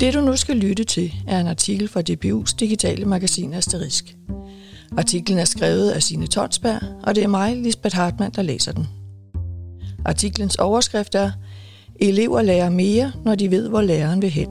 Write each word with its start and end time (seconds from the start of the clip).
Det 0.00 0.14
du 0.14 0.20
nu 0.20 0.36
skal 0.36 0.56
lytte 0.56 0.84
til 0.84 1.14
er 1.26 1.40
en 1.40 1.46
artikel 1.46 1.88
fra 1.88 2.00
DPU's 2.00 2.56
digitale 2.60 3.04
magasin 3.04 3.54
Asterisk. 3.54 4.16
Artiklen 4.98 5.38
er 5.38 5.44
skrevet 5.44 5.90
af 5.90 6.02
Sine 6.02 6.26
Tonsberg, 6.26 6.80
og 7.02 7.14
det 7.14 7.24
er 7.24 7.28
mig, 7.28 7.56
Lisbeth 7.56 7.96
Hartmann, 7.96 8.32
der 8.36 8.42
læser 8.42 8.72
den. 8.72 8.86
Artiklens 10.04 10.56
overskrift 10.56 11.14
er 11.14 11.30
Elever 12.00 12.42
lærer 12.42 12.70
mere, 12.70 13.12
når 13.24 13.34
de 13.34 13.50
ved, 13.50 13.68
hvor 13.68 13.80
læreren 13.80 14.22
vil 14.22 14.30
hen. 14.30 14.48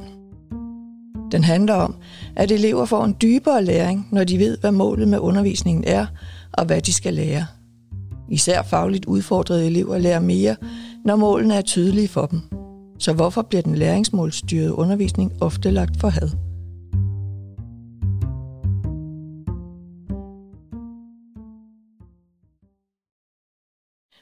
Den 1.32 1.44
handler 1.44 1.74
om, 1.74 1.96
at 2.36 2.52
elever 2.52 2.86
får 2.86 3.06
en 3.06 3.16
dybere 3.22 3.64
læring, 3.64 4.08
når 4.12 4.24
de 4.24 4.40
ved, 4.40 4.58
hvad 4.58 4.72
målet 4.72 5.08
med 5.08 5.20
undervisningen 5.20 5.84
er, 5.88 6.06
og 6.54 6.66
hvad 6.66 6.82
de 6.82 6.94
skal 6.94 7.14
lære. 7.14 7.46
Især 8.30 8.62
fagligt 8.62 9.06
udfordrede 9.06 9.66
elever 9.66 9.98
lærer 9.98 10.20
mere, 10.20 10.56
når 11.06 11.16
målene 11.16 11.56
er 11.56 11.62
tydelige 11.62 12.08
for 12.08 12.26
dem. 12.26 12.59
Så 13.00 13.14
hvorfor 13.14 13.42
bliver 13.42 13.62
den 13.62 13.76
læringsmålstyrede 13.76 14.74
undervisning 14.74 15.34
ofte 15.42 15.72
lagt 15.72 16.00
for 16.00 16.10
had? 16.10 16.30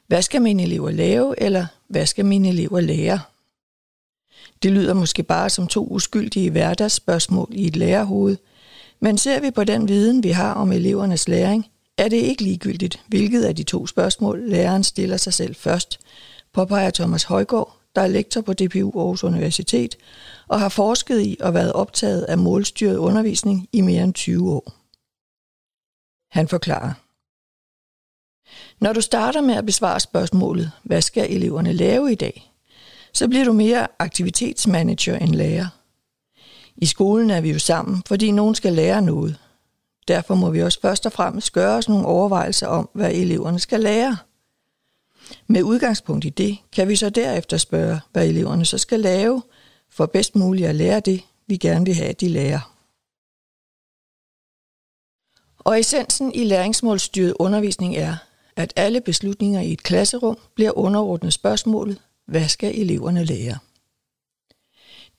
Hvad 0.06 0.22
skal 0.22 0.42
mine 0.42 0.62
elever 0.62 0.90
lave, 0.90 1.42
eller 1.42 1.66
hvad 1.88 2.06
skal 2.06 2.24
mine 2.24 2.48
elever 2.48 2.80
lære? 2.80 3.20
Det 4.62 4.72
lyder 4.72 4.94
måske 4.94 5.22
bare 5.22 5.50
som 5.50 5.66
to 5.66 5.86
uskyldige 5.86 6.50
hverdagsspørgsmål 6.50 7.48
i 7.52 7.66
et 7.66 7.76
lærerhoved, 7.76 8.36
men 9.00 9.18
ser 9.18 9.40
vi 9.40 9.50
på 9.50 9.64
den 9.64 9.88
viden, 9.88 10.22
vi 10.22 10.28
har 10.28 10.54
om 10.54 10.72
elevernes 10.72 11.28
læring, 11.28 11.66
er 11.98 12.08
det 12.08 12.16
ikke 12.16 12.42
ligegyldigt, 12.42 13.04
hvilket 13.06 13.44
af 13.44 13.56
de 13.56 13.62
to 13.62 13.86
spørgsmål 13.86 14.50
læreren 14.50 14.84
stiller 14.84 15.16
sig 15.16 15.34
selv 15.34 15.54
først, 15.54 16.00
påpeger 16.52 16.90
Thomas 16.90 17.24
Højgaard, 17.24 17.77
der 17.98 18.04
er 18.04 18.08
lektor 18.08 18.40
på 18.40 18.52
DPU 18.52 19.00
Aarhus 19.00 19.24
Universitet 19.24 19.96
og 20.48 20.60
har 20.60 20.68
forsket 20.68 21.20
i 21.20 21.36
og 21.40 21.54
været 21.54 21.72
optaget 21.72 22.22
af 22.22 22.38
målstyret 22.38 22.96
undervisning 22.96 23.68
i 23.72 23.80
mere 23.80 24.04
end 24.04 24.14
20 24.14 24.52
år. 24.52 24.72
Han 26.30 26.48
forklarer. 26.48 26.92
Når 28.84 28.92
du 28.92 29.00
starter 29.00 29.40
med 29.40 29.54
at 29.54 29.66
besvare 29.66 30.00
spørgsmålet, 30.00 30.70
hvad 30.82 31.02
skal 31.02 31.34
eleverne 31.34 31.72
lave 31.72 32.12
i 32.12 32.14
dag, 32.14 32.52
så 33.12 33.28
bliver 33.28 33.44
du 33.44 33.52
mere 33.52 33.86
aktivitetsmanager 33.98 35.16
end 35.16 35.34
lærer. 35.34 35.66
I 36.76 36.86
skolen 36.86 37.30
er 37.30 37.40
vi 37.40 37.52
jo 37.52 37.58
sammen, 37.58 38.02
fordi 38.06 38.30
nogen 38.30 38.54
skal 38.54 38.72
lære 38.72 39.02
noget. 39.02 39.38
Derfor 40.08 40.34
må 40.34 40.50
vi 40.50 40.62
også 40.62 40.80
først 40.80 41.06
og 41.06 41.12
fremmest 41.12 41.52
gøre 41.52 41.76
os 41.76 41.88
nogle 41.88 42.06
overvejelser 42.06 42.66
om, 42.66 42.88
hvad 42.94 43.12
eleverne 43.12 43.58
skal 43.58 43.80
lære. 43.80 44.16
Med 45.46 45.62
udgangspunkt 45.62 46.24
i 46.24 46.28
det, 46.28 46.58
kan 46.72 46.88
vi 46.88 46.96
så 46.96 47.10
derefter 47.10 47.56
spørge, 47.56 48.00
hvad 48.12 48.28
eleverne 48.28 48.64
så 48.64 48.78
skal 48.78 49.00
lave, 49.00 49.42
for 49.90 50.06
bedst 50.06 50.36
muligt 50.36 50.68
at 50.68 50.74
lære 50.74 51.00
det, 51.00 51.22
vi 51.46 51.56
gerne 51.56 51.84
vil 51.84 51.94
have, 51.94 52.08
at 52.08 52.20
de 52.20 52.28
lærer. 52.28 52.74
Og 55.58 55.80
essensen 55.80 56.34
i 56.34 56.44
læringsmålstyret 56.44 57.34
undervisning 57.38 57.96
er, 57.96 58.16
at 58.56 58.72
alle 58.76 59.00
beslutninger 59.00 59.60
i 59.60 59.72
et 59.72 59.82
klasserum 59.82 60.38
bliver 60.54 60.78
underordnet 60.78 61.32
spørgsmålet, 61.32 62.00
hvad 62.26 62.48
skal 62.48 62.80
eleverne 62.80 63.24
lære? 63.24 63.58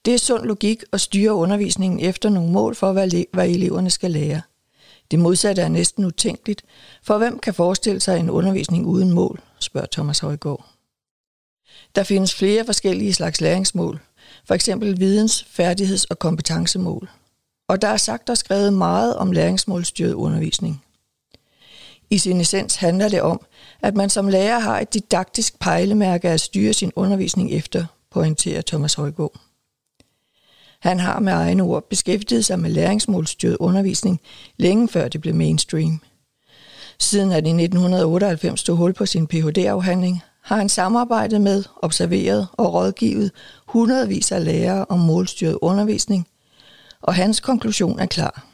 Det 0.06 0.14
er 0.14 0.18
sund 0.18 0.44
logik 0.44 0.84
at 0.92 1.02
styre 1.02 1.34
undervisningen 1.34 2.00
efter 2.00 2.30
nogle 2.30 2.52
mål 2.52 2.76
for, 2.76 2.92
hvad 3.34 3.50
eleverne 3.50 3.90
skal 3.90 4.12
lære. 4.12 4.42
Det 5.12 5.20
modsatte 5.20 5.62
er 5.62 5.68
næsten 5.68 6.06
utænkeligt, 6.06 6.64
for 7.04 7.18
hvem 7.18 7.40
kan 7.40 7.54
forestille 7.54 8.00
sig 8.00 8.20
en 8.20 8.30
undervisning 8.30 8.86
uden 8.86 9.12
mål, 9.12 9.42
spørger 9.60 9.88
Thomas 9.92 10.20
Højgaard. 10.20 10.66
Der 11.96 12.04
findes 12.04 12.36
flere 12.36 12.66
forskellige 12.66 13.14
slags 13.14 13.42
læringsmål, 13.42 14.00
for 14.46 14.54
eksempel 14.54 15.00
videns-, 15.00 15.48
færdigheds- 15.60 16.06
og 16.10 16.20
kompetencemål. 16.20 17.10
Og 17.68 17.82
der 17.82 17.88
er 17.88 17.98
sagt 17.98 18.30
og 18.30 18.38
skrevet 18.38 18.74
meget 18.74 19.16
om 19.16 19.32
læringsmålstyret 19.32 20.14
undervisning. 20.14 20.84
I 22.10 22.18
sin 22.18 22.42
essens 22.42 22.76
handler 22.76 23.10
det 23.10 23.22
om, 23.22 23.46
at 23.82 23.96
man 23.96 24.10
som 24.10 24.28
lærer 24.28 24.60
har 24.60 24.80
et 24.80 24.94
didaktisk 24.94 25.60
pejlemærke 25.60 26.30
at 26.30 26.42
styre 26.42 26.74
sin 26.74 26.92
undervisning 26.96 27.52
efter, 27.52 27.86
pointerer 28.12 28.62
Thomas 28.62 28.94
Højgaard. 28.94 29.40
Han 30.82 31.00
har 31.00 31.20
med 31.20 31.34
egne 31.34 31.64
ord 31.64 31.90
beskæftiget 31.90 32.46
sig 32.46 32.60
med 32.60 32.70
læringsmålstyret 32.70 33.58
undervisning 33.60 34.22
længe 34.58 34.88
før 34.88 35.08
det 35.08 35.22
blev 35.22 35.36
mainstream. 35.36 36.02
Siden 37.00 37.32
han 37.32 37.46
i 37.46 37.64
1998 37.64 38.60
stod 38.60 38.76
hul 38.76 38.94
på 38.94 39.06
sin 39.06 39.28
Ph.D.-afhandling, 39.28 40.24
har 40.42 40.56
han 40.56 40.70
samarbejdet 40.70 41.42
med, 41.42 41.64
observeret 41.76 42.48
og 42.54 42.74
rådgivet 42.74 43.32
hundredvis 43.68 44.32
af 44.32 44.46
lærere 44.46 44.86
om 44.90 45.00
målstyret 45.00 45.58
undervisning, 45.62 46.28
og 47.02 47.16
hans 47.16 47.40
konklusion 47.40 48.00
er 48.00 48.06
klar. 48.06 48.46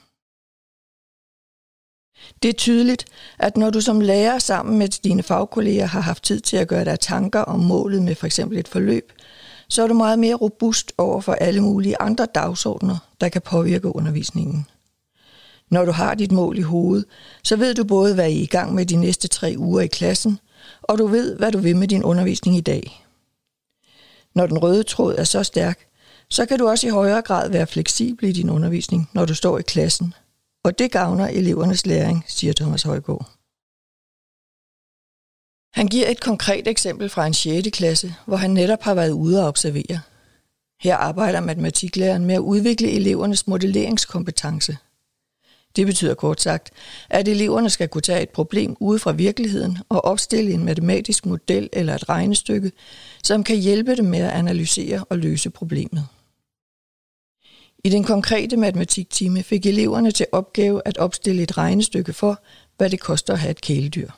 Det 2.44 2.50
er 2.50 2.54
tydeligt, 2.54 3.06
at 3.40 3.58
når 3.58 3.70
du 3.70 3.82
som 3.82 4.02
lærer 4.02 4.40
sammen 4.40 4.80
med 4.80 4.88
dine 4.88 5.24
fagkolleger 5.24 5.86
har 5.86 6.02
haft 6.02 6.24
tid 6.24 6.40
til 6.40 6.58
at 6.58 6.68
gøre 6.68 6.86
dig 6.86 7.00
tanker 7.00 7.42
om 7.42 7.60
målet 7.60 8.02
med 8.02 8.16
f.eks. 8.16 8.40
et 8.40 8.68
forløb, 8.68 9.12
så 9.70 9.84
er 9.84 9.88
du 9.88 9.94
meget 9.94 10.20
mere 10.20 10.36
robust 10.36 10.94
over 10.98 11.22
for 11.22 11.34
alle 11.34 11.62
mulige 11.62 12.02
andre 12.02 12.26
dagsordner, 12.36 12.98
der 13.22 13.30
kan 13.30 13.42
påvirke 13.42 13.96
undervisningen. 13.96 14.68
Når 15.70 15.86
du 15.86 15.92
har 15.92 16.16
dit 16.16 16.32
mål 16.32 16.58
i 16.58 16.62
hovedet, 16.62 17.06
så 17.44 17.56
ved 17.56 17.74
du 17.74 17.84
både, 17.84 18.14
hvad 18.14 18.30
I 18.30 18.40
er 18.40 18.44
i 18.44 18.46
gang 18.46 18.76
med 18.76 18.86
de 18.86 18.96
næste 18.96 19.28
tre 19.28 19.56
uger 19.58 19.82
i 19.82 19.88
klassen, 19.88 20.40
og 20.82 20.98
du 20.98 21.08
ved, 21.08 21.38
hvad 21.38 21.52
du 21.52 21.58
vil 21.58 21.76
med 21.76 21.88
din 21.88 22.04
undervisning 22.04 22.58
i 22.58 22.62
dag. 22.62 23.06
Når 24.36 24.48
den 24.48 24.58
røde 24.58 24.84
tråd 24.84 25.16
er 25.18 25.24
så 25.24 25.44
stærk, 25.44 25.88
så 26.30 26.46
kan 26.46 26.60
du 26.60 26.68
også 26.68 26.88
i 26.88 26.90
højere 26.90 27.22
grad 27.22 27.50
være 27.50 27.68
fleksibel 27.68 28.30
i 28.30 28.32
din 28.32 28.50
undervisning, 28.50 29.10
når 29.14 29.26
du 29.26 29.36
står 29.36 29.60
i 29.60 29.62
klassen. 29.62 30.14
Og 30.64 30.80
det 30.80 30.92
gavner 30.92 31.28
elevernes 31.28 31.86
læring, 31.86 32.26
siger 32.28 32.54
Thomas 32.54 32.84
Højgaard. 32.84 33.35
Han 35.76 35.88
giver 35.88 36.10
et 36.10 36.20
konkret 36.20 36.68
eksempel 36.68 37.10
fra 37.10 37.28
en 37.28 37.34
6. 37.34 37.70
klasse, 37.74 38.16
hvor 38.26 38.38
han 38.38 38.52
netop 38.52 38.82
har 38.82 38.94
været 38.94 39.12
ude 39.12 39.42
og 39.42 39.48
observere. 39.48 40.00
Her 40.80 40.96
arbejder 40.96 41.40
matematiklæreren 41.40 42.26
med 42.26 42.36
at 42.36 42.40
udvikle 42.40 42.92
elevernes 42.92 43.48
modelleringskompetence. 43.48 44.78
Det 45.76 45.86
betyder 45.86 46.14
kort 46.14 46.42
sagt, 46.42 46.72
at 47.10 47.28
eleverne 47.28 47.70
skal 47.70 47.88
kunne 47.88 48.02
tage 48.02 48.22
et 48.22 48.30
problem 48.30 48.76
ude 48.80 49.00
fra 49.00 49.12
virkeligheden 49.12 49.78
og 49.90 50.06
opstille 50.06 50.52
en 50.52 50.66
matematisk 50.66 51.26
model 51.26 51.70
eller 51.74 51.96
et 51.96 52.10
regnestykke, 52.10 52.72
som 53.24 53.44
kan 53.44 53.58
hjælpe 53.58 53.96
dem 53.96 54.06
med 54.06 54.20
at 54.20 54.32
analysere 54.32 55.04
og 55.10 55.18
løse 55.18 55.50
problemet. 55.50 56.08
I 57.84 57.90
den 57.90 58.04
konkrete 58.04 58.58
matematiktime 58.58 59.44
fik 59.44 59.66
eleverne 59.66 60.12
til 60.12 60.26
opgave 60.32 60.82
at 60.86 60.98
opstille 60.98 61.44
et 61.44 61.58
regnestykke 61.58 62.14
for, 62.14 62.42
hvad 62.78 62.90
det 62.90 63.00
koster 63.00 63.34
at 63.34 63.40
have 63.40 63.52
et 63.52 63.62
kæledyr. 63.62 64.10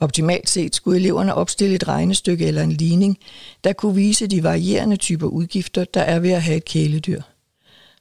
Optimalt 0.00 0.48
set 0.48 0.74
skulle 0.74 1.00
eleverne 1.00 1.34
opstille 1.34 1.74
et 1.74 1.88
regnestykke 1.88 2.46
eller 2.46 2.62
en 2.62 2.72
ligning, 2.72 3.18
der 3.64 3.72
kunne 3.72 3.94
vise 3.94 4.26
de 4.26 4.42
varierende 4.42 4.96
typer 4.96 5.26
udgifter, 5.26 5.84
der 5.84 6.00
er 6.00 6.18
ved 6.18 6.30
at 6.30 6.42
have 6.42 6.56
et 6.56 6.64
kæledyr. 6.64 7.22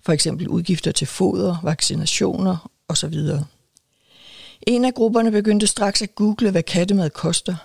For 0.06 0.14
eksempel 0.14 0.48
udgifter 0.48 0.92
til 0.92 1.08
foder, 1.08 1.58
vaccinationer 1.64 2.72
osv. 2.88 3.14
En 4.62 4.86
af 4.86 4.94
grupperne 4.94 5.32
begyndte 5.32 5.68
straks 5.68 6.02
at 6.02 6.16
google, 6.16 6.52
hvad 6.52 6.64
kattemad 6.64 7.10
koster. 7.10 7.56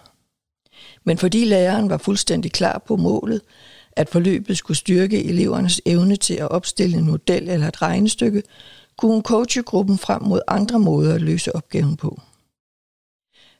Men 1.05 1.19
fordi 1.19 1.45
læreren 1.45 1.91
var 1.91 1.99
fuldstændig 1.99 2.53
klar 2.53 2.83
på 2.87 2.97
målet, 2.97 3.41
at 3.93 4.09
forløbet 4.09 4.59
skulle 4.59 4.77
styrke 4.77 5.25
elevernes 5.25 5.81
evne 5.87 6.17
til 6.17 6.35
at 6.35 6.51
opstille 6.51 6.97
en 6.97 7.07
model 7.07 7.49
eller 7.49 7.69
et 7.69 7.83
regnestykke, 7.83 8.43
kunne 8.97 9.13
hun 9.13 9.23
coache 9.23 9.63
gruppen 9.63 9.99
frem 9.99 10.23
mod 10.23 10.41
andre 10.49 10.79
måder 10.79 11.15
at 11.15 11.23
løse 11.23 11.57
opgaven 11.57 11.97
på. 11.97 12.21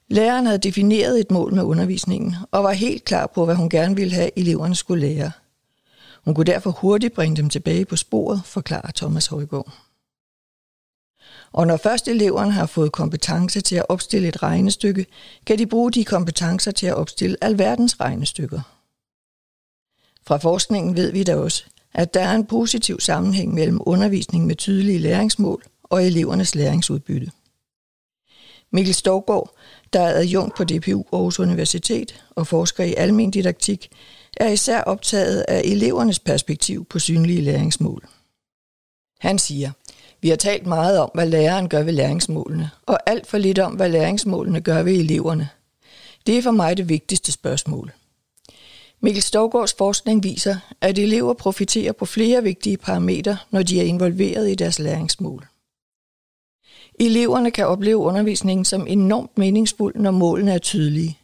Læreren 0.09 0.47
havde 0.47 0.59
defineret 0.59 1.21
et 1.21 1.31
mål 1.31 1.55
med 1.55 1.63
undervisningen 1.63 2.35
og 2.51 2.65
var 2.65 2.73
helt 2.73 3.05
klar 3.05 3.27
på, 3.27 3.45
hvad 3.45 3.55
hun 3.55 3.71
gerne 3.71 3.97
ville 3.97 4.15
have, 4.15 4.31
eleverne 4.39 4.75
skulle 4.75 5.07
lære. 5.07 5.31
Hun 6.25 6.35
kunne 6.35 6.45
derfor 6.53 6.71
hurtigt 6.71 7.15
bringe 7.15 7.37
dem 7.37 7.51
tilbage 7.51 7.85
på 7.85 7.97
sporet, 7.97 8.43
forklarer 8.45 8.91
Thomas 8.97 9.27
Højgaard. 9.27 9.73
Og 11.53 11.67
når 11.67 11.77
først 11.77 12.09
eleverne 12.09 12.53
har 12.53 12.67
fået 12.67 12.93
kompetence 12.93 13.61
til 13.61 13.77
at 13.77 13.87
opstille 13.89 14.29
et 14.29 14.43
regnestykke, 14.43 15.07
kan 15.47 15.59
de 15.59 15.67
bruge 15.67 15.93
de 15.93 16.05
kompetencer 16.05 16.71
til 16.71 16.87
at 16.87 16.95
opstille 16.95 17.37
alverdens 17.41 18.01
regnestykker. 18.01 18.61
Fra 20.27 20.37
forskningen 20.37 20.97
ved 20.97 21.13
vi 21.13 21.23
da 21.23 21.37
også, 21.37 21.65
at 21.95 22.15
der 22.15 22.21
er 22.21 22.35
en 22.35 22.47
positiv 22.47 23.01
sammenhæng 23.01 23.55
mellem 23.55 23.81
undervisning 23.81 24.47
med 24.47 24.57
tydelige 24.57 24.99
læringsmål 24.99 25.63
og 25.83 26.05
elevernes 26.07 26.55
læringsudbytte. 26.55 27.31
Mikkel 28.75 28.95
Storgård, 28.95 29.55
der 29.93 30.01
er 30.01 30.19
adjunkt 30.19 30.57
på 30.57 30.65
DPU 30.65 31.05
Aarhus 31.13 31.41
Universitet 31.41 32.25
og 32.31 32.47
forsker 32.47 32.85
i 32.85 32.95
almen 32.95 33.31
didaktik, 33.31 33.89
er 34.37 34.49
især 34.49 34.81
optaget 34.81 35.45
af 35.49 35.63
elevernes 35.65 36.19
perspektiv 36.19 36.85
på 36.85 36.99
synlige 36.99 37.41
læringsmål. 37.41 38.05
Han 39.21 39.39
siger, 39.39 39.71
vi 40.21 40.29
har 40.29 40.37
talt 40.37 40.67
meget 40.67 40.99
om, 40.99 41.11
hvad 41.15 41.27
læreren 41.27 41.69
gør 41.69 41.83
ved 41.83 41.93
læringsmålene, 41.93 42.71
og 42.87 43.11
alt 43.11 43.27
for 43.27 43.39
lidt 43.39 43.59
om, 43.59 43.73
hvad 43.73 43.89
læringsmålene 43.89 44.61
gør 44.61 44.83
ved 44.83 44.93
eleverne. 44.93 45.49
Det 46.27 46.39
er 46.39 46.43
for 46.43 46.51
mig 46.51 46.77
det 46.77 46.89
vigtigste 46.89 47.33
spørgsmål. 47.33 47.93
Mikkel 49.01 49.23
Stovgårds 49.23 49.73
forskning 49.73 50.25
viser, 50.25 50.57
at 50.81 50.99
elever 50.99 51.35
profiterer 51.35 51.93
på 51.93 52.07
flere 52.07 52.43
vigtige 52.43 52.77
parametre, 52.77 53.37
når 53.51 53.63
de 53.63 53.81
er 53.81 53.85
involveret 53.85 54.51
i 54.51 54.55
deres 54.55 54.79
læringsmål. 54.79 55.47
Eleverne 57.01 57.51
kan 57.51 57.67
opleve 57.67 57.97
undervisningen 57.97 58.65
som 58.65 58.87
enormt 58.87 59.39
meningsfuld, 59.39 59.95
når 59.97 60.11
målene 60.11 60.53
er 60.53 60.59
tydelige. 60.59 61.19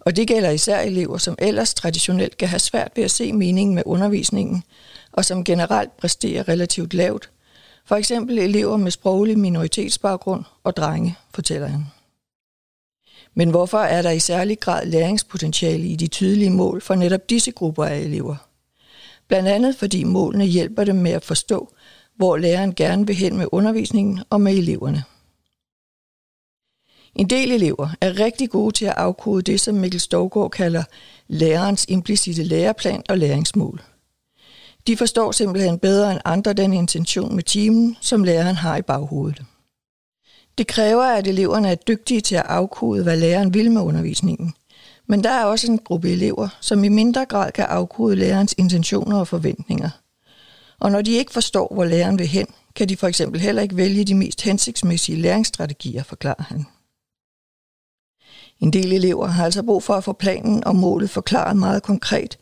Og 0.00 0.16
det 0.16 0.28
gælder 0.28 0.50
især 0.50 0.80
elever, 0.80 1.18
som 1.18 1.36
ellers 1.38 1.74
traditionelt 1.74 2.36
kan 2.36 2.48
have 2.48 2.58
svært 2.58 2.92
ved 2.96 3.04
at 3.04 3.10
se 3.10 3.32
meningen 3.32 3.74
med 3.74 3.82
undervisningen, 3.86 4.62
og 5.12 5.24
som 5.24 5.44
generelt 5.44 5.96
præsterer 5.96 6.48
relativt 6.48 6.94
lavt. 6.94 7.30
For 7.84 7.96
eksempel 7.96 8.38
elever 8.38 8.76
med 8.76 8.90
sproglig 8.90 9.38
minoritetsbaggrund 9.38 10.44
og 10.64 10.76
drenge, 10.76 11.16
fortæller 11.34 11.66
han. 11.66 11.86
Men 13.34 13.50
hvorfor 13.50 13.78
er 13.78 14.02
der 14.02 14.10
i 14.10 14.18
særlig 14.18 14.60
grad 14.60 14.86
læringspotentiale 14.86 15.86
i 15.86 15.96
de 15.96 16.06
tydelige 16.06 16.50
mål 16.50 16.80
for 16.80 16.94
netop 16.94 17.30
disse 17.30 17.50
grupper 17.50 17.84
af 17.84 17.98
elever? 17.98 18.36
Blandt 19.28 19.48
andet 19.48 19.76
fordi 19.76 20.04
målene 20.04 20.44
hjælper 20.44 20.84
dem 20.84 20.96
med 20.96 21.10
at 21.10 21.24
forstå, 21.24 21.72
hvor 22.18 22.36
læreren 22.36 22.74
gerne 22.74 23.06
vil 23.06 23.16
hen 23.16 23.36
med 23.36 23.46
undervisningen 23.52 24.20
og 24.30 24.40
med 24.40 24.52
eleverne. 24.52 25.04
En 27.14 27.30
del 27.30 27.52
elever 27.52 27.88
er 28.00 28.20
rigtig 28.20 28.50
gode 28.50 28.74
til 28.74 28.84
at 28.84 28.94
afkode 28.96 29.42
det, 29.42 29.60
som 29.60 29.74
Mikkel 29.74 30.00
Stovgaard 30.00 30.50
kalder 30.50 30.84
lærerens 31.28 31.86
implicite 31.88 32.42
læreplan 32.42 33.02
og 33.08 33.18
læringsmål. 33.18 33.82
De 34.86 34.96
forstår 34.96 35.32
simpelthen 35.32 35.78
bedre 35.78 36.12
end 36.12 36.20
andre 36.24 36.52
den 36.52 36.72
intention 36.72 37.34
med 37.34 37.42
timen, 37.42 37.96
som 38.00 38.24
læreren 38.24 38.56
har 38.56 38.76
i 38.76 38.82
baghovedet. 38.82 39.42
Det 40.58 40.66
kræver, 40.66 41.04
at 41.04 41.26
eleverne 41.26 41.70
er 41.70 41.74
dygtige 41.74 42.20
til 42.20 42.34
at 42.34 42.46
afkode, 42.46 43.02
hvad 43.02 43.16
læreren 43.16 43.54
vil 43.54 43.70
med 43.70 43.82
undervisningen. 43.82 44.54
Men 45.06 45.24
der 45.24 45.30
er 45.30 45.44
også 45.44 45.72
en 45.72 45.78
gruppe 45.78 46.10
elever, 46.10 46.48
som 46.60 46.84
i 46.84 46.88
mindre 46.88 47.24
grad 47.24 47.52
kan 47.52 47.64
afkode 47.64 48.16
lærerens 48.16 48.54
intentioner 48.58 49.18
og 49.18 49.28
forventninger. 49.28 49.90
Og 50.80 50.92
når 50.92 51.02
de 51.02 51.12
ikke 51.12 51.32
forstår, 51.32 51.74
hvor 51.74 51.84
læreren 51.84 52.18
vil 52.18 52.26
hen, 52.26 52.46
kan 52.74 52.88
de 52.88 52.96
for 52.96 53.06
eksempel 53.06 53.40
heller 53.40 53.62
ikke 53.62 53.76
vælge 53.76 54.04
de 54.04 54.14
mest 54.14 54.42
hensigtsmæssige 54.42 55.22
læringsstrategier, 55.22 56.02
forklarer 56.02 56.42
han. 56.42 56.66
En 58.60 58.72
del 58.72 58.92
elever 58.92 59.26
har 59.26 59.44
altså 59.44 59.62
brug 59.62 59.82
for 59.82 59.94
at 59.94 60.04
få 60.04 60.12
planen 60.12 60.64
og 60.64 60.76
målet 60.76 61.10
forklaret 61.10 61.56
meget 61.56 61.82
konkret, 61.82 62.38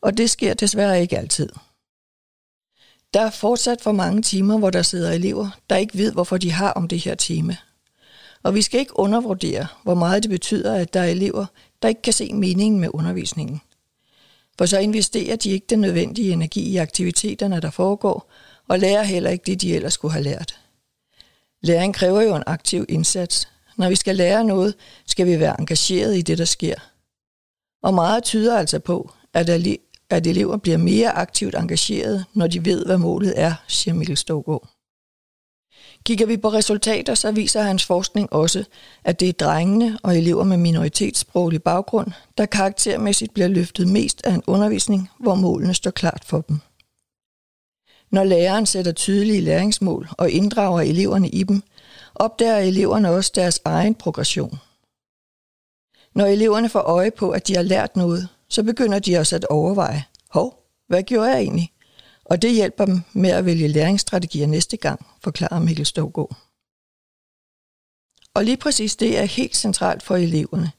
og 0.00 0.16
det 0.16 0.30
sker 0.30 0.54
desværre 0.54 1.00
ikke 1.00 1.18
altid. 1.18 1.48
Der 3.14 3.20
er 3.20 3.30
fortsat 3.30 3.80
for 3.80 3.92
mange 3.92 4.22
timer, 4.22 4.58
hvor 4.58 4.70
der 4.70 4.82
sidder 4.82 5.12
elever, 5.12 5.50
der 5.70 5.76
ikke 5.76 5.98
ved, 5.98 6.12
hvorfor 6.12 6.36
de 6.36 6.52
har 6.52 6.72
om 6.72 6.88
det 6.88 6.98
her 6.98 7.14
tema. 7.14 7.56
Og 8.42 8.54
vi 8.54 8.62
skal 8.62 8.80
ikke 8.80 8.98
undervurdere, 8.98 9.66
hvor 9.82 9.94
meget 9.94 10.22
det 10.22 10.30
betyder, 10.30 10.74
at 10.74 10.94
der 10.94 11.00
er 11.00 11.08
elever, 11.08 11.46
der 11.82 11.88
ikke 11.88 12.02
kan 12.02 12.12
se 12.12 12.32
meningen 12.32 12.80
med 12.80 12.88
undervisningen. 12.92 13.60
For 14.58 14.66
så 14.66 14.78
investerer 14.78 15.36
de 15.36 15.50
ikke 15.50 15.66
den 15.70 15.80
nødvendige 15.80 16.32
energi 16.32 16.60
i 16.60 16.76
aktiviteterne, 16.76 17.60
der 17.60 17.70
foregår, 17.70 18.30
og 18.68 18.78
lærer 18.78 19.02
heller 19.02 19.30
ikke 19.30 19.44
det, 19.46 19.60
de 19.60 19.74
ellers 19.74 19.92
skulle 19.94 20.12
have 20.12 20.24
lært. 20.24 20.60
Læring 21.62 21.94
kræver 21.94 22.20
jo 22.20 22.36
en 22.36 22.42
aktiv 22.46 22.86
indsats. 22.88 23.48
Når 23.76 23.88
vi 23.88 23.96
skal 23.96 24.16
lære 24.16 24.44
noget, 24.44 24.74
skal 25.06 25.26
vi 25.26 25.40
være 25.40 25.60
engageret 25.60 26.16
i 26.16 26.22
det, 26.22 26.38
der 26.38 26.44
sker. 26.44 26.74
Og 27.82 27.94
meget 27.94 28.24
tyder 28.24 28.58
altså 28.58 28.78
på, 28.78 29.12
at 29.34 29.48
at 30.10 30.26
elever 30.26 30.56
bliver 30.56 30.78
mere 30.78 31.10
aktivt 31.10 31.54
engageret, 31.54 32.24
når 32.34 32.46
de 32.46 32.64
ved, 32.64 32.86
hvad 32.86 32.98
målet 32.98 33.34
er, 33.36 33.54
siger 33.68 33.94
Mikkel 33.94 34.16
Stogård. 34.16 34.68
Kigger 36.04 36.26
vi 36.26 36.36
på 36.36 36.48
resultater, 36.48 37.14
så 37.14 37.32
viser 37.32 37.62
hans 37.62 37.84
forskning 37.84 38.32
også, 38.32 38.64
at 39.04 39.20
det 39.20 39.28
er 39.28 39.32
drengene 39.32 39.98
og 40.02 40.18
elever 40.18 40.44
med 40.44 40.56
minoritetssproglig 40.56 41.62
baggrund, 41.62 42.12
der 42.38 42.46
karaktermæssigt 42.46 43.34
bliver 43.34 43.48
løftet 43.48 43.88
mest 43.88 44.26
af 44.26 44.34
en 44.34 44.42
undervisning, 44.46 45.10
hvor 45.18 45.34
målene 45.34 45.74
står 45.74 45.90
klart 45.90 46.24
for 46.26 46.40
dem. 46.40 46.58
Når 48.10 48.24
læreren 48.24 48.66
sætter 48.66 48.92
tydelige 48.92 49.40
læringsmål 49.40 50.08
og 50.12 50.30
inddrager 50.30 50.80
eleverne 50.80 51.28
i 51.28 51.42
dem, 51.42 51.62
opdager 52.14 52.58
eleverne 52.58 53.10
også 53.10 53.32
deres 53.34 53.60
egen 53.64 53.94
progression. 53.94 54.58
Når 56.14 56.26
eleverne 56.26 56.68
får 56.68 56.80
øje 56.80 57.10
på, 57.10 57.30
at 57.30 57.48
de 57.48 57.56
har 57.56 57.62
lært 57.62 57.96
noget, 57.96 58.28
så 58.48 58.62
begynder 58.62 58.98
de 58.98 59.18
også 59.18 59.36
at 59.36 59.44
overveje, 59.44 60.04
hov, 60.28 60.66
hvad 60.88 61.02
gjorde 61.02 61.30
jeg 61.30 61.40
egentlig? 61.40 61.71
Og 62.24 62.42
det 62.42 62.54
hjælper 62.54 62.84
dem 62.84 63.00
med 63.12 63.30
at 63.30 63.44
vælge 63.44 63.68
læringsstrategier 63.68 64.46
næste 64.46 64.76
gang, 64.76 65.06
forklarer 65.22 65.60
Mikkel 65.60 65.86
Stovgaard. 65.86 66.36
Og 68.34 68.44
lige 68.44 68.56
præcis 68.56 68.96
det 68.96 69.18
er 69.18 69.24
helt 69.24 69.56
centralt 69.56 70.02
for 70.02 70.16
eleverne. 70.16 70.72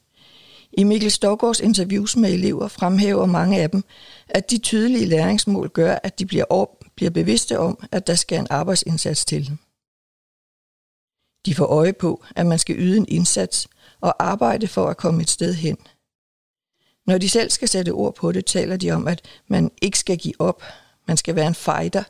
I 0.72 0.84
Mikkel 0.84 1.10
Stovgaards 1.10 1.60
interviews 1.60 2.16
med 2.16 2.32
elever 2.32 2.68
fremhæver 2.68 3.26
mange 3.26 3.60
af 3.60 3.70
dem, 3.70 3.84
at 4.28 4.50
de 4.50 4.58
tydelige 4.58 5.06
læringsmål 5.06 5.68
gør, 5.70 5.98
at 6.02 6.18
de 6.18 6.26
bliver, 6.26 6.44
op, 6.50 6.84
bliver 6.94 7.10
bevidste 7.10 7.58
om, 7.58 7.78
at 7.92 8.06
der 8.06 8.14
skal 8.14 8.38
en 8.38 8.46
arbejdsindsats 8.50 9.24
til. 9.24 9.50
De 11.46 11.54
får 11.54 11.66
øje 11.66 11.92
på, 11.92 12.24
at 12.36 12.46
man 12.46 12.58
skal 12.58 12.76
yde 12.78 12.96
en 12.96 13.06
indsats 13.08 13.68
og 14.00 14.24
arbejde 14.24 14.68
for 14.68 14.86
at 14.86 14.96
komme 14.96 15.22
et 15.22 15.30
sted 15.30 15.54
hen– 15.54 15.76
når 17.06 17.18
de 17.18 17.28
selv 17.28 17.50
skal 17.50 17.68
sætte 17.68 17.90
ord 17.90 18.14
på 18.14 18.32
det, 18.32 18.46
taler 18.46 18.76
de 18.76 18.90
om, 18.90 19.08
at 19.08 19.22
man 19.48 19.70
ikke 19.82 19.98
skal 19.98 20.18
give 20.18 20.34
op, 20.38 20.62
man 21.06 21.16
skal 21.16 21.34
være 21.34 21.46
en 21.46 21.54
fighter, 21.54 22.02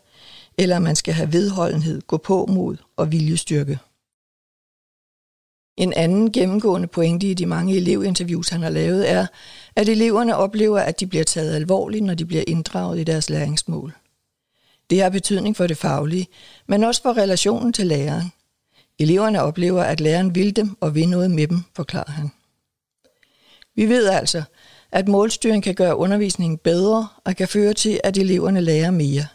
eller 0.59 0.79
man 0.79 0.97
skal 0.97 1.15
have 1.15 1.33
vedholdenhed, 1.33 2.03
gå 2.07 2.17
på 2.17 2.47
mod 2.47 2.77
og 2.97 3.13
viljestyrke. 3.13 3.79
En 5.77 5.93
anden 5.93 6.33
gennemgående 6.33 6.87
pointe 6.87 7.27
i 7.27 7.35
de 7.35 7.47
mange 7.47 7.77
elevinterviews, 7.77 8.49
han 8.49 8.63
har 8.63 8.71
lavet, 8.71 9.11
er, 9.11 9.27
at 9.77 9.89
eleverne 9.89 10.37
oplever, 10.37 10.81
at 10.81 11.01
de 11.01 11.07
bliver 11.07 11.25
taget 11.25 11.55
alvorligt, 11.55 12.05
når 12.05 12.15
de 12.15 12.25
bliver 12.25 12.45
inddraget 12.47 13.01
i 13.01 13.05
deres 13.05 13.31
læringsmål. 13.31 13.93
Det 14.91 15.03
har 15.03 15.11
betydning 15.11 15.57
for 15.57 15.67
det 15.67 15.77
faglige, 15.77 16.27
men 16.67 16.85
også 16.85 17.03
for 17.03 17.17
relationen 17.17 17.73
til 17.73 17.87
læreren. 17.87 18.33
Eleverne 18.99 19.43
oplever, 19.43 19.83
at 19.83 20.01
læreren 20.01 20.35
vil 20.35 20.57
dem 20.57 20.77
og 20.81 20.95
vil 20.95 21.09
noget 21.09 21.31
med 21.31 21.47
dem, 21.47 21.63
forklarer 21.77 22.11
han. 22.11 22.31
Vi 23.75 23.87
ved 23.89 24.09
altså, 24.09 24.43
at 24.95 25.09
målstyring 25.09 25.63
kan 25.63 25.75
gøre 25.75 25.97
undervisningen 25.97 26.59
bedre 26.59 27.09
og 27.25 27.37
kan 27.37 27.49
føre 27.49 27.75
til, 27.75 28.01
at 28.05 28.17
eleverne 28.17 28.61
lærer 28.61 28.91
mere. 28.91 29.27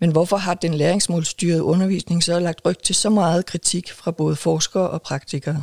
Men 0.00 0.10
hvorfor 0.10 0.36
har 0.36 0.54
den 0.54 0.74
læringsmålstyrede 0.74 1.62
undervisning 1.62 2.22
så 2.22 2.40
lagt 2.40 2.60
ryg 2.66 2.78
til 2.78 2.94
så 2.94 3.10
meget 3.10 3.46
kritik 3.46 3.92
fra 3.92 4.10
både 4.10 4.36
forskere 4.36 4.90
og 4.90 5.02
praktikere? 5.02 5.62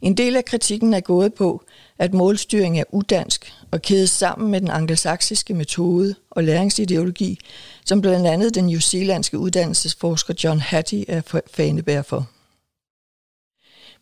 En 0.00 0.16
del 0.16 0.36
af 0.36 0.44
kritikken 0.44 0.94
er 0.94 1.00
gået 1.00 1.34
på, 1.34 1.64
at 1.98 2.14
målstyring 2.14 2.80
er 2.80 2.84
udansk 2.92 3.52
og 3.70 3.82
kædes 3.82 4.10
sammen 4.10 4.50
med 4.50 4.60
den 4.60 4.70
angelsaksiske 4.70 5.54
metode 5.54 6.14
og 6.30 6.44
læringsideologi, 6.44 7.38
som 7.84 8.00
blandt 8.00 8.26
andet 8.26 8.54
den 8.54 8.66
newzealandske 8.66 9.38
uddannelsesforsker 9.38 10.34
John 10.44 10.60
Hattie 10.60 11.10
er 11.10 11.40
fanebær 11.54 12.02
for. 12.02 12.28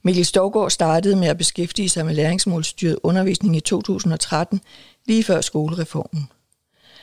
Mikkel 0.02 0.24
Stovgaard 0.24 0.70
startede 0.70 1.16
med 1.16 1.28
at 1.28 1.38
beskæftige 1.38 1.88
sig 1.88 2.06
med 2.06 2.14
læringsmålstyret 2.14 2.98
undervisning 3.02 3.56
i 3.56 3.60
2013, 3.60 4.60
lige 5.06 5.24
før 5.24 5.40
skolereformen. 5.40 6.28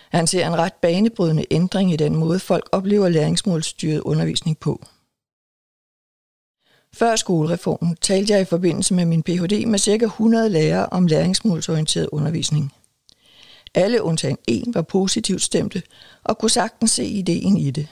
Han 0.10 0.27
ser 0.27 0.48
en 0.48 0.58
ret 0.58 0.74
banebrydende 0.74 1.46
ændring 1.51 1.94
i 1.94 1.96
den 1.96 2.15
måde, 2.15 2.39
folk 2.39 2.70
oplever 2.72 3.10
læringsmålstyret 3.10 4.00
undervisning 4.00 4.58
på. 4.58 4.86
Før 6.94 7.15
skolereformen 7.15 7.96
talte 8.01 8.34
jeg 8.34 8.41
i 8.41 8.46
forbindelse 8.46 8.94
med 8.94 9.06
min 9.06 9.24
Ph.D. 9.24 9.65
med 9.68 9.79
ca. 9.79 10.06
100 10.06 10.50
lærere 10.50 10.86
om 10.86 11.08
læringsmålsorienteret 11.08 12.10
undervisning. 12.12 12.74
Alle 13.75 14.03
undtagen 14.03 14.38
en 14.48 14.74
var 14.74 14.82
positivt 14.82 15.41
stemte 15.41 15.84
og 16.24 16.38
kunne 16.38 16.50
sagtens 16.50 16.91
se 16.91 17.06
ideen 17.06 17.58
i 17.58 17.72
det. 17.72 17.88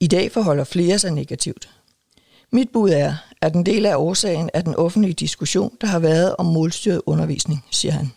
I 0.00 0.06
dag 0.06 0.32
forholder 0.32 0.64
flere 0.64 0.98
sig 0.98 1.10
negativt. 1.10 1.68
Mit 2.52 2.68
bud 2.72 2.90
er, 2.90 3.14
at 3.44 3.54
en 3.54 3.66
del 3.66 3.86
af 3.86 3.96
årsagen 3.96 4.50
er 4.54 4.60
den 4.60 4.74
offentlige 4.74 5.14
diskussion, 5.14 5.76
der 5.80 5.86
har 5.86 5.98
været 5.98 6.36
om 6.36 6.46
målstyret 6.46 7.02
undervisning, 7.06 7.64
siger 7.70 7.92
han. 7.92 8.12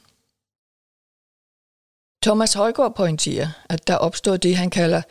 Thomas 2.23 2.53
Højgaard 2.53 2.95
pointerer, 2.95 3.47
at 3.69 3.87
der 3.87 3.95
opstår 3.95 4.37
det, 4.37 4.57
han 4.57 4.69
kalder 4.69 5.01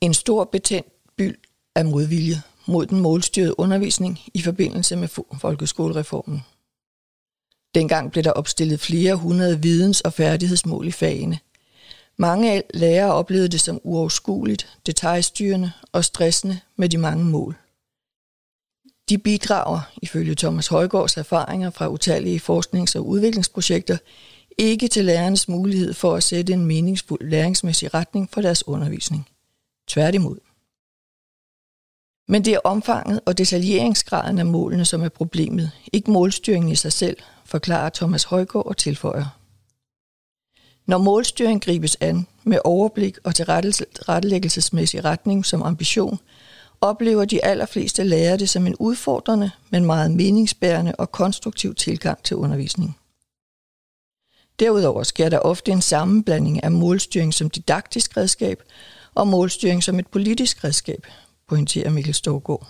en 0.00 0.14
stor 0.14 0.44
betændt 0.44 1.16
byld 1.16 1.36
af 1.74 1.84
modvilje 1.84 2.42
mod 2.66 2.86
den 2.86 3.00
målstyrede 3.00 3.60
undervisning 3.60 4.20
i 4.34 4.42
forbindelse 4.42 4.96
med 4.96 5.08
folkeskolereformen. 5.40 6.42
Dengang 7.74 8.12
blev 8.12 8.24
der 8.24 8.32
opstillet 8.32 8.80
flere 8.80 9.14
hundrede 9.14 9.62
videns- 9.62 10.00
og 10.00 10.12
færdighedsmål 10.12 10.86
i 10.86 10.92
fagene. 10.92 11.38
Mange 12.16 12.62
lærere 12.74 13.12
oplevede 13.12 13.48
det 13.48 13.60
som 13.60 13.80
uoverskueligt, 13.84 14.78
detaljstyrende 14.86 15.72
og 15.92 16.04
stressende 16.04 16.60
med 16.76 16.88
de 16.88 16.98
mange 16.98 17.24
mål. 17.24 17.56
De 19.08 19.18
bidrager, 19.18 19.80
ifølge 20.02 20.34
Thomas 20.34 20.66
Højgaards 20.66 21.16
erfaringer 21.16 21.70
fra 21.70 21.88
utallige 21.88 22.40
forsknings- 22.40 22.96
og 22.96 23.06
udviklingsprojekter, 23.06 23.98
ikke 24.58 24.88
til 24.88 25.04
lærernes 25.04 25.48
mulighed 25.48 25.94
for 25.94 26.14
at 26.14 26.22
sætte 26.22 26.52
en 26.52 26.64
meningsfuld 26.64 27.28
læringsmæssig 27.30 27.94
retning 27.94 28.30
for 28.32 28.40
deres 28.40 28.68
undervisning. 28.68 29.28
Tværtimod. 29.88 30.36
Men 32.28 32.44
det 32.44 32.54
er 32.54 32.58
omfanget 32.64 33.20
og 33.26 33.38
detaljeringsgraden 33.38 34.38
af 34.38 34.46
målene, 34.46 34.84
som 34.84 35.02
er 35.02 35.08
problemet, 35.08 35.70
ikke 35.92 36.10
målstyringen 36.10 36.72
i 36.72 36.76
sig 36.76 36.92
selv, 36.92 37.16
forklarer 37.44 37.90
Thomas 37.90 38.24
Højgaard 38.24 38.66
og 38.66 38.76
tilføjer. 38.76 39.38
Når 40.86 40.98
målstyring 40.98 41.64
gribes 41.64 41.96
an 42.00 42.26
med 42.44 42.58
overblik 42.64 43.18
og 43.24 43.34
tilrettelæggelsesmæssig 43.34 45.04
retning 45.04 45.46
som 45.46 45.62
ambition, 45.62 46.18
oplever 46.80 47.24
de 47.24 47.44
allerfleste 47.44 48.04
lærere 48.04 48.36
det 48.36 48.48
som 48.48 48.66
en 48.66 48.76
udfordrende, 48.76 49.50
men 49.70 49.84
meget 49.84 50.10
meningsbærende 50.10 50.94
og 50.98 51.12
konstruktiv 51.12 51.74
tilgang 51.74 52.22
til 52.22 52.36
undervisning. 52.36 52.98
Derudover 54.58 55.02
sker 55.02 55.28
der 55.28 55.38
ofte 55.38 55.72
en 55.72 55.82
sammenblanding 55.82 56.64
af 56.64 56.72
målstyring 56.72 57.34
som 57.34 57.50
didaktisk 57.50 58.16
redskab 58.16 58.62
og 59.14 59.28
målstyring 59.28 59.84
som 59.84 59.98
et 59.98 60.06
politisk 60.06 60.64
redskab, 60.64 61.06
pointerer 61.48 61.90
Mikkel 61.90 62.14
Storgård. 62.14 62.68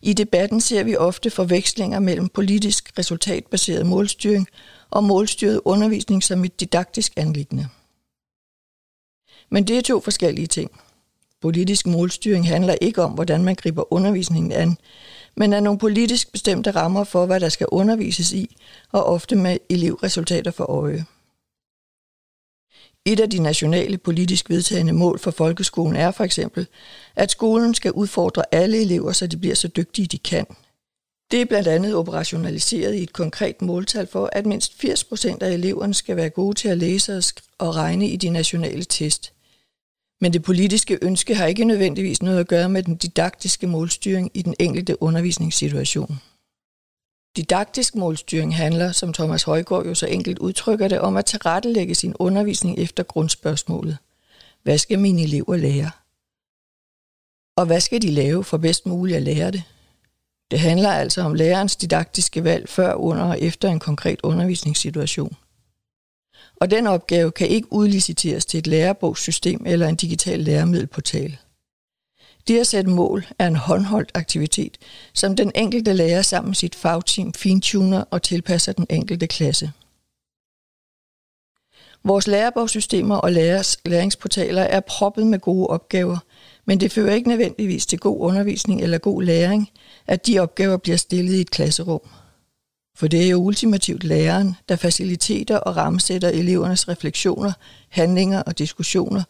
I 0.00 0.12
debatten 0.12 0.60
ser 0.60 0.84
vi 0.84 0.96
ofte 0.96 1.30
forvekslinger 1.30 1.98
mellem 1.98 2.28
politisk 2.28 2.98
resultatbaseret 2.98 3.86
målstyring 3.86 4.46
og 4.90 5.04
målstyret 5.04 5.60
undervisning 5.64 6.24
som 6.24 6.44
et 6.44 6.60
didaktisk 6.60 7.12
anlæggende. 7.16 7.68
Men 9.50 9.64
det 9.64 9.78
er 9.78 9.82
to 9.82 10.00
forskellige 10.00 10.46
ting. 10.46 10.80
Politisk 11.40 11.86
målstyring 11.86 12.48
handler 12.48 12.74
ikke 12.80 13.02
om, 13.02 13.12
hvordan 13.12 13.44
man 13.44 13.54
griber 13.54 13.92
undervisningen 13.92 14.52
an, 14.52 14.78
men 15.36 15.52
er 15.52 15.60
nogle 15.60 15.78
politisk 15.78 16.32
bestemte 16.32 16.70
rammer 16.70 17.04
for, 17.04 17.26
hvad 17.26 17.40
der 17.40 17.48
skal 17.48 17.66
undervises 17.70 18.32
i, 18.32 18.56
og 18.92 19.04
ofte 19.04 19.36
med 19.36 19.58
elevresultater 19.70 20.50
for 20.50 20.64
øje. 20.64 21.04
Et 23.04 23.20
af 23.20 23.30
de 23.30 23.38
nationale 23.38 23.98
politisk 23.98 24.50
vedtagende 24.50 24.92
mål 24.92 25.18
for 25.18 25.30
folkeskolen 25.30 25.96
er 25.96 26.10
for 26.10 26.24
eksempel, 26.24 26.66
at 27.16 27.30
skolen 27.30 27.74
skal 27.74 27.92
udfordre 27.92 28.42
alle 28.52 28.80
elever, 28.80 29.12
så 29.12 29.26
de 29.26 29.36
bliver 29.36 29.54
så 29.54 29.68
dygtige 29.68 30.06
de 30.06 30.18
kan. 30.18 30.46
Det 31.30 31.40
er 31.40 31.44
blandt 31.44 31.68
andet 31.68 31.94
operationaliseret 31.94 32.94
i 32.94 33.02
et 33.02 33.12
konkret 33.12 33.62
måltal 33.62 34.06
for, 34.06 34.30
at 34.32 34.46
mindst 34.46 34.80
80 34.80 35.04
procent 35.04 35.42
af 35.42 35.52
eleverne 35.52 35.94
skal 35.94 36.16
være 36.16 36.30
gode 36.30 36.54
til 36.54 36.68
at 36.68 36.78
læse 36.78 37.22
og 37.58 37.76
regne 37.76 38.08
i 38.08 38.16
de 38.16 38.30
nationale 38.30 38.84
test. 38.84 39.32
Men 40.20 40.32
det 40.32 40.42
politiske 40.42 40.98
ønske 41.02 41.34
har 41.34 41.46
ikke 41.46 41.64
nødvendigvis 41.64 42.22
noget 42.22 42.40
at 42.40 42.48
gøre 42.48 42.68
med 42.68 42.82
den 42.82 42.96
didaktiske 42.96 43.66
målstyring 43.66 44.30
i 44.34 44.42
den 44.42 44.54
enkelte 44.58 45.02
undervisningssituation. 45.02 46.20
Didaktisk 47.36 47.94
målstyring 47.94 48.56
handler, 48.56 48.92
som 48.92 49.12
Thomas 49.12 49.42
Højgaard 49.42 49.86
jo 49.86 49.94
så 49.94 50.06
enkelt 50.06 50.38
udtrykker 50.38 50.88
det, 50.88 51.00
om 51.00 51.16
at 51.16 51.24
tilrettelægge 51.24 51.94
sin 51.94 52.14
undervisning 52.18 52.78
efter 52.78 53.02
grundspørgsmålet. 53.02 53.98
Hvad 54.62 54.78
skal 54.78 54.98
mine 54.98 55.22
elever 55.22 55.56
lære? 55.56 55.90
Og 57.56 57.66
hvad 57.66 57.80
skal 57.80 58.02
de 58.02 58.10
lave 58.10 58.44
for 58.44 58.58
bedst 58.58 58.86
muligt 58.86 59.16
at 59.16 59.22
lære 59.22 59.50
det? 59.50 59.62
Det 60.50 60.60
handler 60.60 60.90
altså 60.90 61.22
om 61.22 61.34
lærerens 61.34 61.76
didaktiske 61.76 62.44
valg 62.44 62.68
før, 62.68 62.94
under 62.94 63.24
og 63.24 63.40
efter 63.40 63.68
en 63.68 63.78
konkret 63.78 64.20
undervisningssituation. 64.22 65.36
Og 66.60 66.70
den 66.70 66.86
opgave 66.86 67.30
kan 67.30 67.48
ikke 67.48 67.72
udliciteres 67.72 68.46
til 68.46 68.58
et 68.58 68.66
lærebogssystem 68.66 69.62
eller 69.66 69.88
en 69.88 69.96
digital 69.96 70.40
læremiddelportal. 70.40 71.38
Det 72.48 72.60
at 72.60 72.66
sætte 72.66 72.90
mål 72.90 73.26
er 73.38 73.46
en 73.46 73.56
håndholdt 73.56 74.10
aktivitet, 74.14 74.78
som 75.14 75.36
den 75.36 75.52
enkelte 75.54 75.92
lærer 75.92 76.22
sammen 76.22 76.48
med 76.48 76.54
sit 76.54 76.74
fagteam 76.74 77.32
fintuner 77.32 78.04
og 78.10 78.22
tilpasser 78.22 78.72
den 78.72 78.86
enkelte 78.90 79.26
klasse. 79.26 79.72
Vores 82.04 82.26
lærebogssystemer 82.26 83.16
og 83.16 83.32
lærers 83.32 83.76
læringsportaler 83.84 84.62
er 84.62 84.80
proppet 84.80 85.26
med 85.26 85.38
gode 85.38 85.66
opgaver, 85.66 86.18
men 86.64 86.80
det 86.80 86.92
fører 86.92 87.14
ikke 87.14 87.28
nødvendigvis 87.28 87.86
til 87.86 87.98
god 87.98 88.20
undervisning 88.20 88.82
eller 88.82 88.98
god 88.98 89.22
læring, 89.22 89.70
at 90.06 90.26
de 90.26 90.38
opgaver 90.38 90.76
bliver 90.76 90.96
stillet 90.96 91.34
i 91.34 91.40
et 91.40 91.50
klasserum. 91.50 92.00
For 92.98 93.08
det 93.08 93.24
er 93.24 93.28
jo 93.28 93.36
ultimativt 93.36 94.04
læreren, 94.04 94.56
der 94.68 94.76
faciliteter 94.76 95.56
og 95.56 95.76
rammesætter 95.76 96.28
elevernes 96.28 96.88
refleksioner, 96.88 97.52
handlinger 97.88 98.42
og 98.42 98.58
diskussioner, 98.58 99.22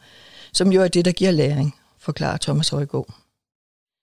som 0.53 0.73
jo 0.73 0.83
er 0.83 0.89
det, 0.89 1.05
der 1.05 1.13
giver 1.13 1.31
læring 1.31 1.75
forklarer 1.99 2.37
Thomas 2.37 2.69
Højgaard. 2.69 3.15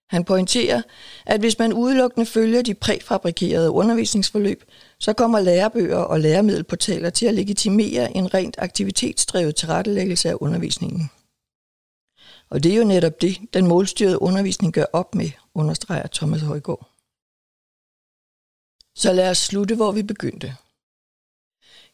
Han 0.09 0.23
pointerer, 0.23 0.81
at 1.25 1.39
hvis 1.39 1.59
man 1.59 1.73
udelukkende 1.73 2.25
følger 2.25 2.61
de 2.61 2.73
præfabrikerede 2.73 3.71
undervisningsforløb, 3.71 4.63
så 4.99 5.13
kommer 5.13 5.39
lærebøger 5.39 5.97
og 5.97 6.19
læremiddelportaler 6.19 7.09
til 7.09 7.25
at 7.25 7.33
legitimere 7.33 8.17
en 8.17 8.33
rent 8.33 8.55
aktivitetsdrevet 8.57 9.55
tilrettelæggelse 9.55 10.29
af 10.29 10.35
undervisningen. 10.39 11.11
Og 12.49 12.63
det 12.63 12.73
er 12.73 12.77
jo 12.77 12.83
netop 12.83 13.21
det, 13.21 13.37
den 13.53 13.67
målstyrede 13.67 14.21
undervisning 14.21 14.73
gør 14.73 14.85
op 14.93 15.15
med, 15.15 15.29
understreger 15.53 16.07
Thomas 16.07 16.41
Højgaard. 16.41 16.94
Så 18.95 19.13
lad 19.13 19.29
os 19.29 19.37
slutte, 19.37 19.75
hvor 19.75 19.91
vi 19.91 20.03
begyndte. 20.03 20.55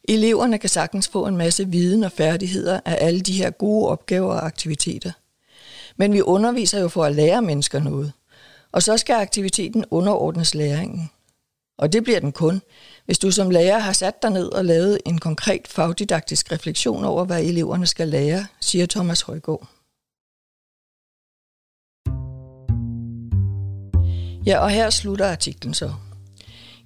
Eleverne 0.08 0.58
kan 0.58 0.68
sagtens 0.68 1.08
få 1.08 1.26
en 1.26 1.36
masse 1.36 1.68
viden 1.68 2.04
og 2.04 2.12
færdigheder 2.12 2.80
af 2.84 2.98
alle 3.00 3.20
de 3.20 3.32
her 3.32 3.50
gode 3.50 3.88
opgaver 3.88 4.34
og 4.34 4.46
aktiviteter. 4.46 5.12
Men 5.96 6.12
vi 6.12 6.22
underviser 6.22 6.80
jo 6.80 6.88
for 6.88 7.04
at 7.04 7.14
lære 7.14 7.42
mennesker 7.42 7.80
noget. 7.80 8.12
Og 8.72 8.82
så 8.82 8.96
skal 8.96 9.14
aktiviteten 9.14 9.84
underordnes 9.90 10.54
læringen. 10.54 11.10
Og 11.78 11.92
det 11.92 12.04
bliver 12.04 12.20
den 12.20 12.32
kun, 12.32 12.62
hvis 13.04 13.18
du 13.18 13.30
som 13.30 13.50
lærer 13.50 13.78
har 13.78 13.92
sat 13.92 14.22
dig 14.22 14.30
ned 14.30 14.46
og 14.46 14.64
lavet 14.64 14.98
en 15.06 15.18
konkret 15.18 15.68
fagdidaktisk 15.68 16.52
refleksion 16.52 17.04
over, 17.04 17.24
hvad 17.24 17.42
eleverne 17.42 17.86
skal 17.86 18.08
lære, 18.08 18.46
siger 18.60 18.86
Thomas 18.86 19.20
Højgaard. 19.20 19.68
Ja, 24.46 24.58
og 24.58 24.70
her 24.70 24.90
slutter 24.90 25.26
artiklen 25.26 25.74
så. 25.74 25.94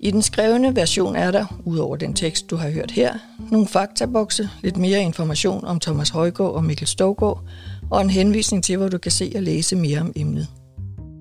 I 0.00 0.10
den 0.10 0.22
skrevne 0.22 0.76
version 0.76 1.16
er 1.16 1.30
der, 1.30 1.60
udover 1.64 1.96
den 1.96 2.14
tekst, 2.14 2.50
du 2.50 2.56
har 2.56 2.70
hørt 2.70 2.90
her, 2.90 3.14
nogle 3.50 3.66
faktabokse, 3.66 4.48
lidt 4.62 4.76
mere 4.76 5.02
information 5.02 5.64
om 5.64 5.80
Thomas 5.80 6.08
Højgaard 6.08 6.54
og 6.54 6.64
Mikkel 6.64 6.86
Stovgaard, 6.86 7.44
og 7.90 8.00
en 8.00 8.10
henvisning 8.10 8.64
til, 8.64 8.76
hvor 8.76 8.88
du 8.88 8.98
kan 8.98 9.12
se 9.12 9.32
og 9.34 9.42
læse 9.42 9.76
mere 9.76 10.00
om 10.00 10.12
emnet. 10.16 10.46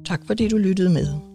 Tak 0.05 0.21
fordi 0.27 0.47
du 0.47 0.57
lyttede 0.57 0.89
med. 0.89 1.34